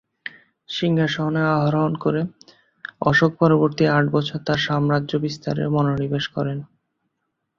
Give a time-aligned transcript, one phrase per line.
[0.69, 2.21] সিংহাসনে আরোহণ করে
[3.01, 6.59] অশোক পরবর্তী আট বছর তার সাম্রাজ্য বিস্তারে মনোনিবেশ করেন।